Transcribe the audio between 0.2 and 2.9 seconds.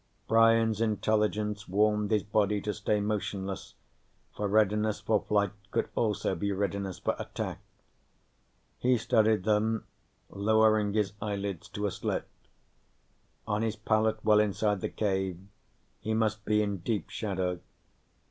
Brian's intelligence warned his body to